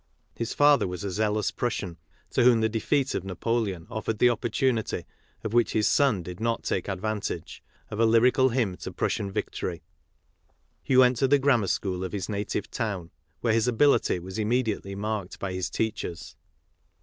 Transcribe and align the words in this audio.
His 0.33 0.55
father 0.55 0.87
was 0.87 1.03
a 1.03 1.11
zealous 1.11 1.51
Prussian, 1.51 1.97
to 2.31 2.41
whom 2.43 2.61
the 2.61 2.67
defeat 2.69 3.13
of 3.13 3.23
Napoleon 3.23 3.85
offered 3.91 4.17
the 4.17 4.31
opportunity, 4.31 5.05
of 5.43 5.53
which 5.53 5.73
his 5.73 5.87
son 5.87 6.23
did 6.23 6.39
not 6.39 6.63
take 6.63 6.87
advantage, 6.89 7.61
of 7.91 7.99
a 7.99 8.05
lyrical 8.07 8.49
hymri 8.49 8.77
to 8.77 8.91
Prussian 8.91 9.31
victory. 9.31 9.83
He 10.81 10.97
went 10.97 11.17
to 11.17 11.27
the 11.27 11.37
grammar 11.37 11.67
school 11.67 12.03
of 12.03 12.13
his 12.13 12.29
native 12.29 12.71
town, 12.71 13.11
where 13.41 13.53
his 13.53 13.67
ability 13.67 14.17
was 14.17 14.39
immediately 14.39 14.95
marked 14.95 15.37
by 15.37 15.53
his 15.53 15.69
teachers. 15.69 16.35